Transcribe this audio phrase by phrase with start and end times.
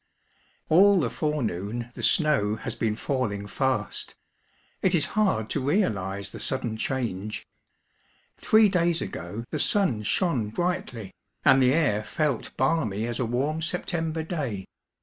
[0.67, 4.15] ALL the forenoon the snow has been falling fast.
[4.81, 7.45] It is hard to leaUse the sudden change.
[8.41, 11.13] Thiee days ago the sun shone brightly,
[11.45, 14.65] and the air felt balmy as a warm September day.